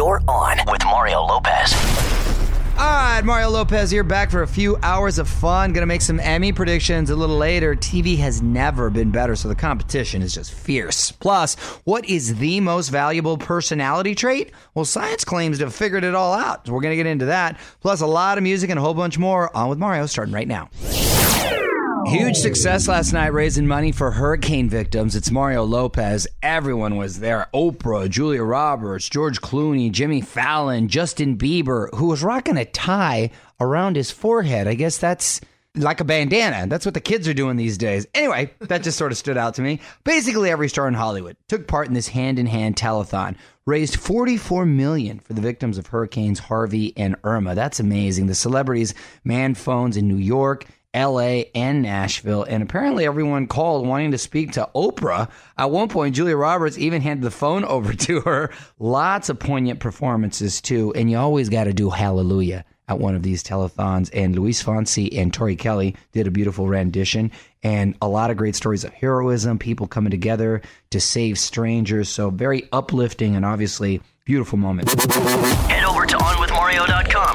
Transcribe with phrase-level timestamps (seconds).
[0.00, 1.74] You're on with Mario Lopez.
[2.78, 5.74] All right, Mario Lopez here, back for a few hours of fun.
[5.74, 7.74] Gonna make some Emmy predictions a little later.
[7.74, 11.12] TV has never been better, so the competition is just fierce.
[11.12, 14.52] Plus, what is the most valuable personality trait?
[14.72, 16.66] Well, science claims to have figured it all out.
[16.66, 17.60] So we're gonna get into that.
[17.82, 19.54] Plus, a lot of music and a whole bunch more.
[19.54, 20.70] On with Mario, starting right now.
[22.10, 22.40] Huge oh.
[22.40, 25.14] success last night raising money for hurricane victims.
[25.14, 26.26] It's Mario Lopez.
[26.42, 27.46] Everyone was there.
[27.54, 33.94] Oprah, Julia Roberts, George Clooney, Jimmy Fallon, Justin Bieber, who was rocking a tie around
[33.94, 34.66] his forehead.
[34.66, 35.40] I guess that's
[35.76, 36.66] like a bandana.
[36.66, 38.08] That's what the kids are doing these days.
[38.12, 39.78] Anyway, that just sort of stood out to me.
[40.02, 43.36] Basically, every star in Hollywood took part in this hand-in-hand telethon.
[43.66, 47.54] Raised 44 million for the victims of hurricanes Harvey and Irma.
[47.54, 48.26] That's amazing.
[48.26, 54.10] The celebrities manned phones in New York, LA and Nashville, and apparently everyone called wanting
[54.10, 55.30] to speak to Oprah.
[55.56, 58.50] At one point, Julia Roberts even handed the phone over to her.
[58.78, 63.22] Lots of poignant performances, too, and you always got to do Hallelujah at one of
[63.22, 64.10] these telethons.
[64.12, 67.30] And Luis Fonsi and Tori Kelly did a beautiful rendition,
[67.62, 70.60] and a lot of great stories of heroism, people coming together
[70.90, 72.08] to save strangers.
[72.08, 74.90] So, very uplifting and obviously beautiful moment.
[74.90, 77.29] Head over to OnWithMario.com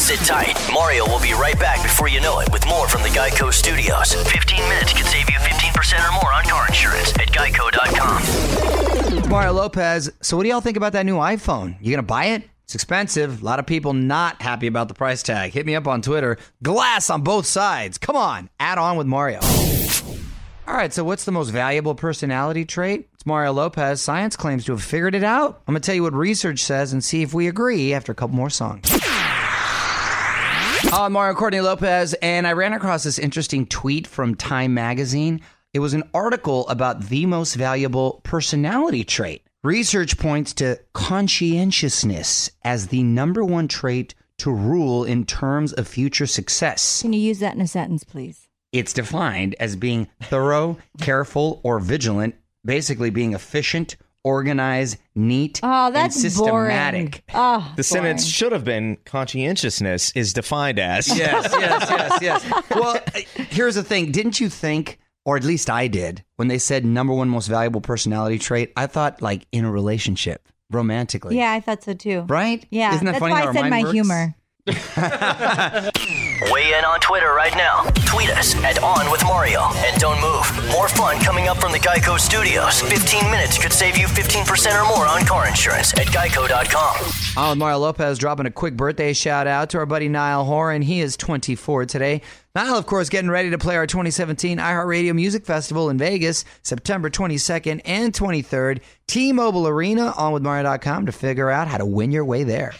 [0.00, 0.56] sit tight.
[0.72, 4.14] Mario will be right back before you know it with more from the Geico Studios.
[4.14, 9.28] 15 minutes could save you 15% or more on car insurance at Geico.com.
[9.28, 10.10] Mario Lopez.
[10.22, 11.76] So, what do y'all think about that new iPhone?
[11.80, 12.44] You gonna buy it?
[12.64, 13.42] It's expensive.
[13.42, 15.52] A lot of people not happy about the price tag.
[15.52, 16.38] Hit me up on Twitter.
[16.62, 17.98] Glass on both sides.
[17.98, 19.40] Come on, add on with Mario.
[20.66, 23.08] All right, so what's the most valuable personality trait?
[23.14, 24.00] It's Mario Lopez.
[24.00, 25.60] Science claims to have figured it out.
[25.66, 28.14] I'm going to tell you what research says and see if we agree after a
[28.14, 28.88] couple more songs.
[30.84, 35.40] I'm Mario Courtney Lopez, and I ran across this interesting tweet from Time Magazine.
[35.72, 39.42] It was an article about the most valuable personality trait.
[39.62, 46.26] Research points to conscientiousness as the number one trait to rule in terms of future
[46.26, 47.02] success.
[47.02, 48.48] Can you use that in a sentence, please?
[48.72, 56.16] It's defined as being thorough, careful, or vigilant, basically being efficient, organized, neat, Oh, that's
[56.16, 57.24] and systematic.
[57.26, 57.34] boring.
[57.34, 61.08] Oh, The sentence should have been conscientiousness is defined as.
[61.16, 62.64] Yes, yes, yes, yes.
[62.74, 63.20] Well, uh,
[63.50, 64.12] here's the thing.
[64.12, 67.80] Didn't you think, or at least I did, when they said number one most valuable
[67.80, 71.36] personality trait, I thought like in a relationship, romantically.
[71.36, 72.24] Yeah, I thought so too.
[72.28, 72.64] Right?
[72.70, 73.92] Yeah, Isn't that that's funny why how I said my works?
[73.92, 74.34] humor.
[76.48, 77.82] Weigh in on Twitter right now.
[78.06, 79.60] Tweet us at On With Mario.
[79.84, 80.72] And don't move.
[80.72, 82.80] More fun coming up from the Geico Studios.
[82.80, 87.12] 15 minutes could save you 15% or more on car insurance at Geico.com.
[87.36, 90.80] I'm with Mario Lopez dropping a quick birthday shout out to our buddy Niall Horan.
[90.80, 92.22] He is 24 today.
[92.54, 97.10] Niall, of course, getting ready to play our 2017 iHeartRadio Music Festival in Vegas, September
[97.10, 98.80] 22nd and 23rd.
[99.06, 102.72] T-Mobile Arena, onwithmario.com to figure out how to win your way there.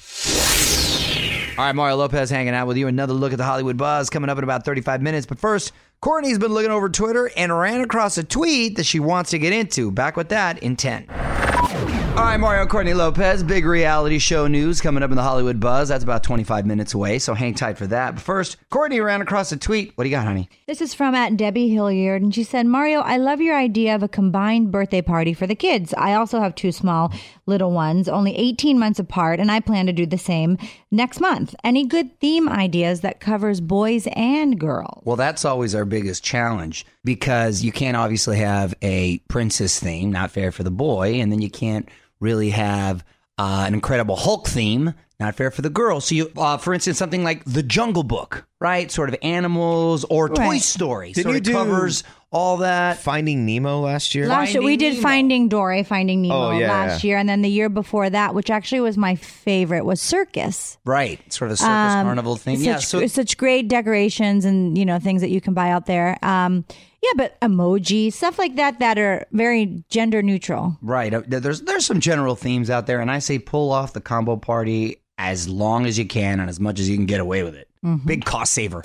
[1.60, 2.88] All right, Mario Lopez hanging out with you.
[2.88, 5.26] Another look at the Hollywood buzz coming up in about 35 minutes.
[5.26, 9.28] But first, Courtney's been looking over Twitter and ran across a tweet that she wants
[9.32, 9.90] to get into.
[9.90, 11.04] Back with that in 10.
[11.10, 15.88] All right, Mario Courtney Lopez, big reality show news coming up in the Hollywood Buzz.
[15.88, 18.14] That's about 25 minutes away, so hang tight for that.
[18.14, 19.92] But first, Courtney ran across a tweet.
[19.94, 20.48] What do you got, honey?
[20.66, 24.02] This is from at Debbie Hilliard, and she said, Mario, I love your idea of
[24.02, 25.94] a combined birthday party for the kids.
[25.96, 27.12] I also have two small
[27.50, 30.56] little ones, only 18 months apart, and I plan to do the same
[30.90, 31.54] next month.
[31.62, 35.02] Any good theme ideas that covers boys and girls?
[35.04, 40.30] Well, that's always our biggest challenge because you can't obviously have a princess theme, not
[40.30, 41.86] fair for the boy, and then you can't
[42.20, 43.04] really have
[43.36, 46.00] uh, an Incredible Hulk theme, not fair for the girl.
[46.00, 48.90] So you, uh, for instance, something like The Jungle Book, right?
[48.90, 50.60] Sort of animals or Toy Right.
[50.62, 51.12] Story.
[51.12, 52.98] Didn't sort you of do- cowers all that.
[52.98, 54.26] Finding Nemo last year.
[54.26, 55.02] Last year, we did Nemo.
[55.02, 57.08] Finding Dory, Finding Nemo Oh, yeah, last yeah.
[57.08, 60.78] year, and then the year before that, which actually was my favorite, was Circus.
[60.84, 62.56] Right, sort of a circus Um, carnival thing.
[62.58, 65.86] Such, yeah, so such great decorations and you know things that you can buy out
[65.86, 66.18] there.
[66.24, 66.64] Um,
[67.02, 70.76] yeah, but emoji stuff like that that are very gender neutral.
[70.82, 71.12] Right.
[71.14, 74.36] Uh, There's there's some general themes out there, and I say pull off the combo
[74.36, 77.54] party as long as you can and as much as you can get away with
[77.54, 77.68] it.
[78.06, 78.82] Big cost saver.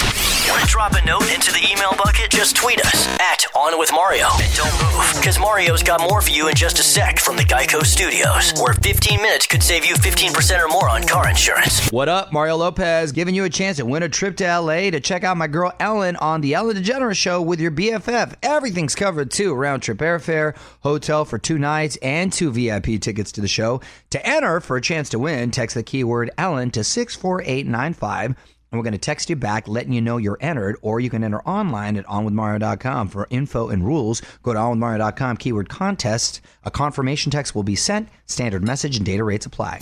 [0.55, 2.31] Want to drop a note into the email bucket?
[2.31, 4.29] Just tweet us at On With Mario.
[4.39, 7.43] And don't move, because Mario's got more for you in just a sec from the
[7.43, 11.89] Geico Studios, where 15 minutes could save you 15% or more on car insurance.
[11.91, 13.11] What up, Mario Lopez?
[13.11, 15.73] Giving you a chance to win a trip to LA to check out my girl
[15.77, 18.35] Ellen on the Ellen DeGeneres Show with your BFF.
[18.41, 23.41] Everything's covered too: round trip airfare, hotel for two nights, and two VIP tickets to
[23.41, 23.81] the show.
[24.11, 27.67] To enter for a chance to win, text the keyword Ellen to six four eight
[27.67, 28.35] nine five.
[28.75, 31.23] And we're going to text you back letting you know you're entered, or you can
[31.23, 33.07] enter online at onwithmario.com.
[33.07, 36.41] For info and rules, go to onwithmario.com, keyword contest.
[36.65, 39.79] A confirmation text will be sent, standard message and data rates apply.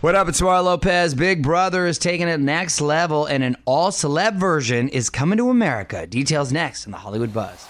[0.00, 0.28] What up?
[0.28, 1.14] It's Mario Lopez.
[1.14, 5.48] Big Brother is taking it next level, and an all celeb version is coming to
[5.48, 6.08] America.
[6.08, 7.68] Details next in the Hollywood Buzz.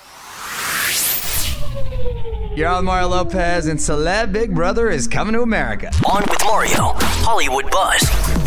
[2.56, 5.90] You're on Mario Lopez, and Celeb Big Brother is coming to America.
[6.10, 8.45] On with Mario, Hollywood Buzz.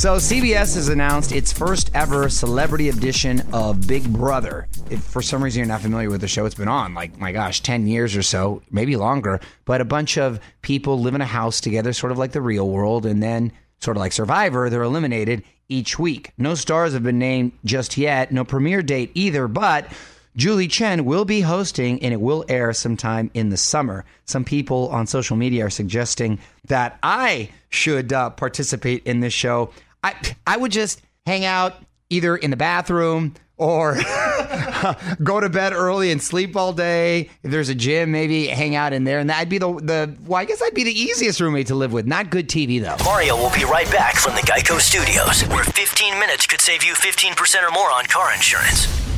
[0.00, 4.66] So CBS has announced its first ever celebrity edition of Big Brother.
[4.88, 7.32] If for some reason you're not familiar with the show, it's been on like my
[7.32, 11.26] gosh, 10 years or so, maybe longer, but a bunch of people live in a
[11.26, 14.82] house together sort of like the real world and then sort of like Survivor, they're
[14.84, 16.32] eliminated each week.
[16.38, 19.86] No stars have been named just yet, no premiere date either, but
[20.34, 24.06] Julie Chen will be hosting and it will air sometime in the summer.
[24.24, 26.38] Some people on social media are suggesting
[26.68, 29.72] that I should uh, participate in this show.
[30.02, 30.14] I
[30.46, 31.74] I would just hang out
[32.08, 33.94] either in the bathroom or
[35.22, 37.28] go to bed early and sleep all day.
[37.42, 40.16] If there's a gym, maybe hang out in there, and that'd be the the.
[40.26, 42.06] Well, I guess I'd be the easiest roommate to live with.
[42.06, 42.96] Not good TV though.
[43.04, 46.94] Mario will be right back from the Geico Studios, where 15 minutes could save you
[46.94, 49.09] 15% or more on car insurance.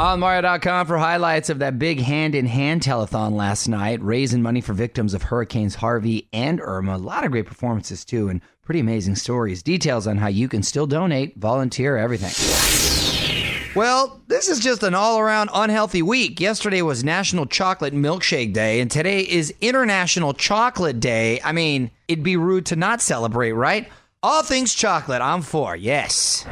[0.00, 4.62] On Mario.com for highlights of that big hand in hand telethon last night, raising money
[4.62, 6.96] for victims of Hurricanes Harvey and Irma.
[6.96, 9.62] A lot of great performances, too, and pretty amazing stories.
[9.62, 12.32] Details on how you can still donate, volunteer, everything.
[13.76, 16.40] Well, this is just an all around unhealthy week.
[16.40, 21.42] Yesterday was National Chocolate Milkshake Day, and today is International Chocolate Day.
[21.44, 23.86] I mean, it'd be rude to not celebrate, right?
[24.22, 26.46] All things chocolate, I'm for, yes.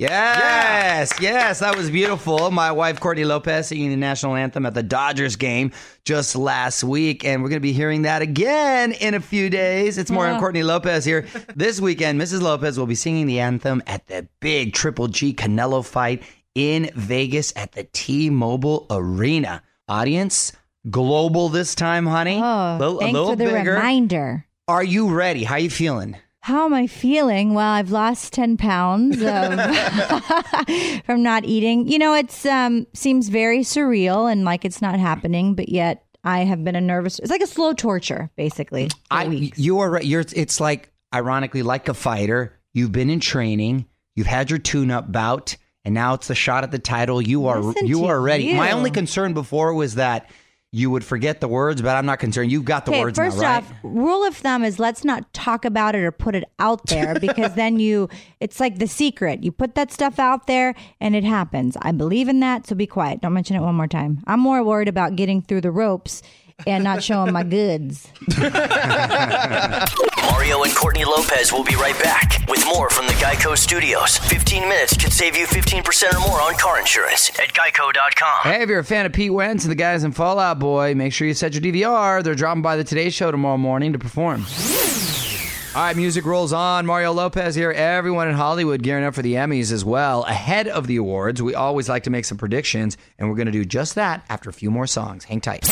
[0.00, 2.50] Yes, yes, that was beautiful.
[2.50, 5.72] My wife Courtney Lopez singing the national anthem at the Dodgers game
[6.04, 9.98] just last week, and we're going to be hearing that again in a few days.
[9.98, 11.26] It's more on Courtney Lopez here.
[11.56, 12.40] This weekend, Mrs.
[12.40, 16.22] Lopez will be singing the anthem at the big Triple G Canelo fight
[16.54, 19.62] in Vegas at the T-Mobile Arena.
[19.88, 20.52] Audience
[20.90, 22.40] global this time, honey.
[22.42, 23.72] Oh, Little- a thanks little for the bigger.
[23.74, 24.46] reminder.
[24.68, 25.44] Are you ready?
[25.44, 26.16] How you feeling?
[26.48, 27.52] How am I feeling?
[27.52, 29.60] Well, I've lost 10 pounds of
[31.04, 31.86] from not eating.
[31.86, 36.44] You know, it's um seems very surreal and like it's not happening, but yet I
[36.44, 37.18] have been a nervous.
[37.18, 38.88] It's like a slow torture, basically.
[39.10, 39.58] I, weeks.
[39.58, 40.04] you are right.
[40.06, 40.24] You're.
[40.34, 42.58] It's like ironically like a fighter.
[42.72, 43.84] You've been in training.
[44.16, 45.54] You've had your tune-up bout,
[45.84, 47.20] and now it's the shot at the title.
[47.20, 47.60] You are.
[47.60, 48.54] Listen you are ready.
[48.54, 50.30] My only concern before was that
[50.70, 52.52] you would forget the words, but I'm not concerned.
[52.52, 53.56] You've got the Okay, words first now, right?
[53.64, 57.14] off, rule of thumb is let's not talk about it or put it out there
[57.20, 58.08] because then you,
[58.40, 59.42] it's like the secret.
[59.42, 61.76] You put that stuff out there and it happens.
[61.80, 63.22] I believe in that, so be quiet.
[63.22, 64.22] Don't mention it one more time.
[64.26, 66.20] I'm more worried about getting through the ropes
[66.66, 68.08] and not showing my goods.
[68.38, 68.52] Mario
[70.62, 74.18] and Courtney Lopez will be right back with more from the Geico Studios.
[74.18, 78.52] 15 minutes could save you 15% or more on car insurance at geico.com.
[78.52, 80.94] Hey, if you're a fan of Pete Wentz and the guys in Fall Out Boy,
[80.94, 82.22] make sure you set your DVR.
[82.22, 84.44] They're dropping by the Today Show tomorrow morning to perform.
[85.74, 86.86] All right, music rolls on.
[86.86, 87.70] Mario Lopez here.
[87.70, 90.24] Everyone in Hollywood gearing up for the Emmys as well.
[90.24, 93.52] Ahead of the awards, we always like to make some predictions, and we're going to
[93.52, 95.24] do just that after a few more songs.
[95.24, 95.68] Hang tight.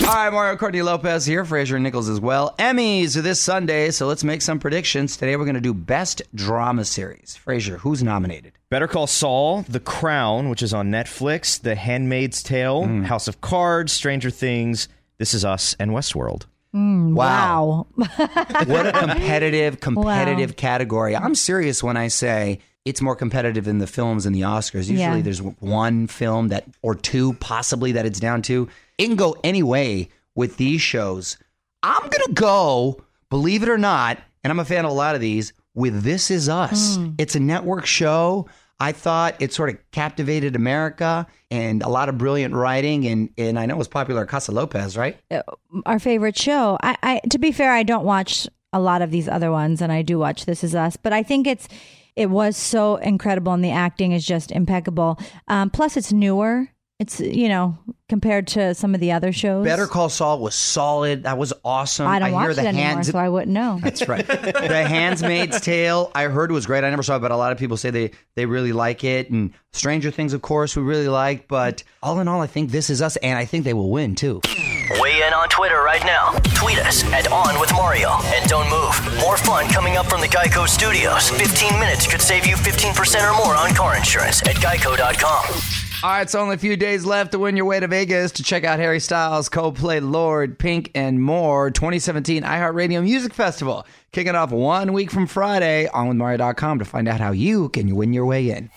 [0.00, 2.54] All right, Mario Courtney Lopez here, Fraser Nichols as well.
[2.58, 5.16] Emmys are this Sunday, so let's make some predictions.
[5.16, 7.34] Today we're going to do Best Drama Series.
[7.36, 8.52] Fraser, who's nominated?
[8.68, 13.04] Better Call Saul, The Crown, which is on Netflix, The Handmaid's Tale, Mm.
[13.06, 14.88] House of Cards, Stranger Things,
[15.18, 16.44] This Is Us, and Westworld.
[16.74, 17.86] Wow.
[17.96, 21.16] what a competitive, competitive category.
[21.16, 24.88] I'm serious when I say it's more competitive than the films and the Oscars.
[24.88, 25.20] Usually Yeah.
[25.20, 28.68] there's one film that, or two possibly, that it's down to.
[28.96, 31.36] It can go any way with these shows.
[31.82, 35.14] I'm going to go, believe it or not, and I'm a fan of a lot
[35.14, 36.96] of these, with This Is Us.
[36.96, 37.10] Hmm.
[37.18, 38.48] It's a network show.
[38.78, 43.06] I thought it sort of captivated America and a lot of brilliant writing.
[43.06, 45.18] And, and I know it was popular at Casa Lopez, right?
[45.30, 45.42] Uh,
[45.86, 46.78] our favorite show.
[46.82, 49.90] I, I, to be fair, I don't watch a lot of these other ones, and
[49.90, 51.68] I do watch This Is Us, but I think it's,
[52.16, 55.18] it was so incredible, and the acting is just impeccable.
[55.48, 56.68] Um, plus, it's newer.
[56.98, 57.76] It's you know
[58.08, 59.66] compared to some of the other shows.
[59.66, 61.24] Better Call Saul was solid.
[61.24, 62.06] That was awesome.
[62.06, 63.10] I don't hear watch the it anymore, hands.
[63.10, 63.78] so I wouldn't know.
[63.82, 64.26] That's right.
[64.26, 66.10] the Handmaid's Tale.
[66.14, 66.84] I heard was great.
[66.84, 69.28] I never saw it, but a lot of people say they they really like it.
[69.30, 71.48] And Stranger Things, of course, we really like.
[71.48, 74.14] But all in all, I think this is us, and I think they will win
[74.14, 74.40] too.
[74.90, 76.30] Weigh in on Twitter right now.
[76.54, 78.10] Tweet us at On With Mario.
[78.26, 78.94] And don't move.
[79.20, 81.28] More fun coming up from the Geico Studios.
[81.30, 85.60] 15 minutes could save you 15% or more on car insurance at geico.com.
[86.02, 88.42] All right, so only a few days left to win your way to Vegas to
[88.42, 91.70] check out Harry Styles, Coldplay, Lorde, Pink, and more.
[91.70, 95.88] 2017 iHeartRadio Music Festival kicking off one week from Friday.
[95.88, 98.70] On with Mario.com to find out how you can win your way in.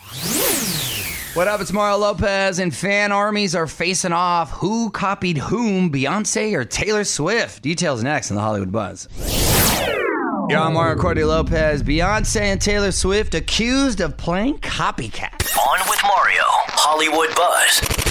[1.39, 1.61] What up?
[1.61, 4.51] It's Mario Lopez, and fan armies are facing off.
[4.51, 7.63] Who copied whom, Beyonce or Taylor Swift?
[7.63, 9.07] Details next in the Hollywood Buzz.
[10.49, 11.81] Yeah, I'm Mario Courtney Lopez.
[11.81, 15.57] Beyonce and Taylor Swift accused of playing copycat.
[15.57, 16.43] On with Mario.
[16.43, 18.08] Hollywood Buzz.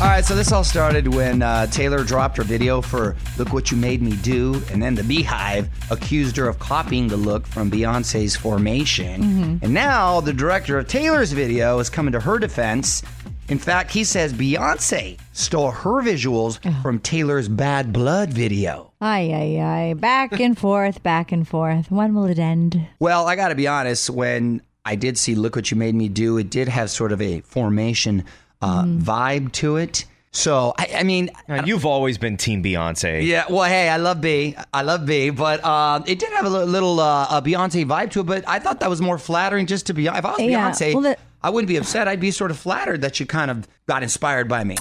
[0.00, 3.72] All right, so this all started when uh, Taylor dropped her video for Look What
[3.72, 7.68] You Made Me Do, and then the BeyHive accused her of copying the look from
[7.68, 9.58] Beyonce's Formation.
[9.60, 13.02] And now the director of Taylor's video is coming to her defense.
[13.48, 18.92] In fact, he says Beyonce stole her visuals from Taylor's Bad Blood video.
[19.00, 19.94] Ay, ay, ay.
[19.94, 21.90] Back and forth, back and forth.
[21.90, 22.86] When will it end?
[23.00, 26.08] Well, I got to be honest, when I did see Look What You Made Me
[26.08, 28.24] Do, it did have sort of a Formation
[28.60, 30.04] uh, vibe to it.
[30.30, 33.24] So, I, I mean, Now, you've always been Team Beyonce.
[33.26, 34.54] Yeah, well, hey, I love B.
[34.74, 38.20] I love B, but uh, it did have a little uh, a Beyonce vibe to
[38.20, 38.24] it.
[38.26, 40.06] But I thought that was more flattering just to be.
[40.06, 42.08] If I was Yeah, Beyonce, well, the- I wouldn't be upset.
[42.08, 44.76] I'd be sort of flattered that you kind of got inspired by me.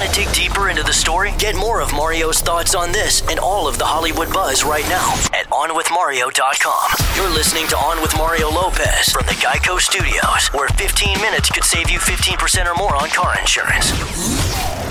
[0.00, 1.34] Want to dig deeper into the story?
[1.36, 5.12] Get more of Mario's thoughts on this and all of the Hollywood buzz right now
[5.34, 6.90] at OnWithMario.com.
[7.14, 11.64] You're listening to On with Mario Lopez from the Geico Studios, where 15 minutes could
[11.64, 14.49] save you 15% or more on car insurance.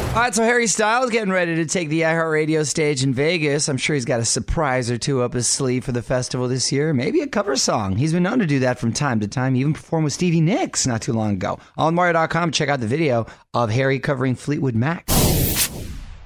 [0.09, 3.69] All right, so Harry Styles getting ready to take the iHeartRadio stage in Vegas.
[3.69, 6.71] I'm sure he's got a surprise or two up his sleeve for the festival this
[6.71, 6.93] year.
[6.95, 7.95] Maybe a cover song.
[7.95, 9.53] He's been known to do that from time to time.
[9.53, 11.59] He even performed with Stevie Nicks not too long ago.
[11.77, 15.05] On Mario.com, check out the video of Harry covering Fleetwood Mac.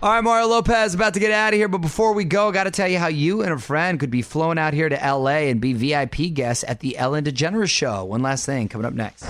[0.02, 2.64] All right, Mario Lopez about to get out of here, but before we go, got
[2.64, 5.50] to tell you how you and a friend could be flown out here to LA
[5.50, 8.06] and be VIP guests at the Ellen DeGeneres show.
[8.06, 9.30] One last thing coming up next.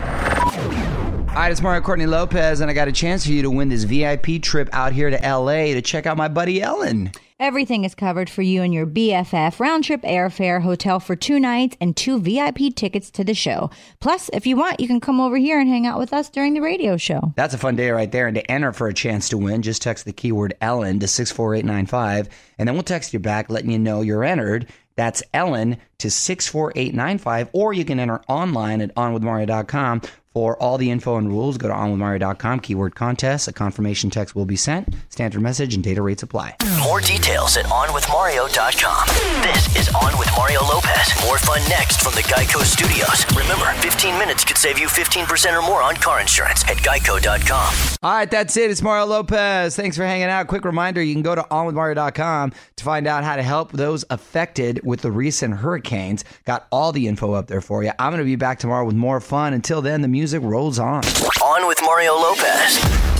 [1.33, 3.67] All right, it's Mario Courtney Lopez, and I got a chance for you to win
[3.69, 7.11] this VIP trip out here to LA to check out my buddy Ellen.
[7.39, 11.75] Everything is covered for you and your BFF round trip airfare, hotel for two nights,
[11.81, 13.71] and two VIP tickets to the show.
[13.99, 16.53] Plus, if you want, you can come over here and hang out with us during
[16.53, 17.33] the radio show.
[17.35, 18.27] That's a fun day right there.
[18.27, 22.29] And to enter for a chance to win, just text the keyword Ellen to 64895,
[22.59, 24.67] and then we'll text you back letting you know you're entered.
[24.95, 30.01] That's Ellen to 64895, or you can enter online at onwithmario.com.
[30.33, 33.47] For all the info and rules, go to onwithmario.com, keyword contest.
[33.47, 36.55] A confirmation text will be sent, standard message, and data rates apply.
[36.81, 39.07] More details at OnWithMario.com.
[39.43, 41.13] This is On with Mario Lopez.
[41.23, 43.25] More fun next from the Geico Studios.
[43.37, 47.73] Remember, 15 minutes could save you 15% or more on car insurance at Geico.com.
[48.01, 48.71] All right, that's it.
[48.71, 49.75] It's Mario Lopez.
[49.75, 50.47] Thanks for hanging out.
[50.47, 54.81] Quick reminder you can go to onwithmario.com to find out how to help those affected
[54.83, 56.25] with the recent hurricanes.
[56.45, 57.91] Got all the info up there for you.
[57.99, 59.53] I'm going to be back tomorrow with more fun.
[59.53, 61.03] Until then, the music rolls on.
[61.43, 63.12] On with Mario Lopez.